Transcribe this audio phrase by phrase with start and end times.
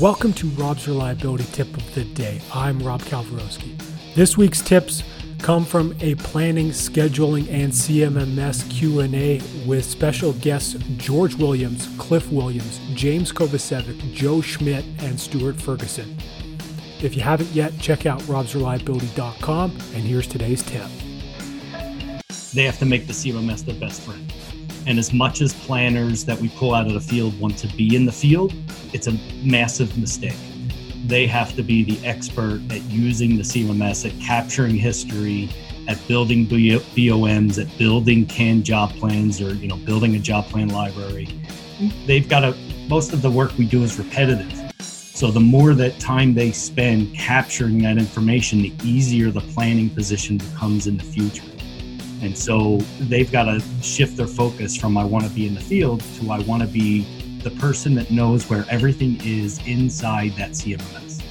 [0.00, 2.40] Welcome to Rob's Reliability Tip of the Day.
[2.54, 3.76] I'm Rob Kalwarowski.
[4.14, 5.02] This week's tips
[5.38, 12.80] come from a planning, scheduling, and CMMS Q&A with special guests George Williams, Cliff Williams,
[12.94, 16.16] James Kovacevic, Joe Schmidt, and Stuart Ferguson.
[17.02, 20.86] If you haven't yet, check out robsreliability.com, and here's today's tip.
[22.54, 24.32] They have to make the CMMS their best friend.
[24.86, 27.94] And as much as planners that we pull out of the field want to be
[27.94, 28.52] in the field,
[28.92, 29.12] it's a
[29.42, 30.36] massive mistake.
[31.06, 35.48] They have to be the expert at using the CMMS, at capturing history,
[35.88, 40.68] at building BOMs, at building canned job plans, or you know, building a job plan
[40.68, 41.28] library.
[42.06, 42.56] They've got to.
[42.88, 44.58] Most of the work we do is repetitive.
[44.80, 50.38] So the more that time they spend capturing that information, the easier the planning position
[50.38, 51.44] becomes in the future.
[52.22, 55.60] And so they've got to shift their focus from I want to be in the
[55.60, 57.04] field to I want to be
[57.42, 61.21] the person that knows where everything is inside that CMMS.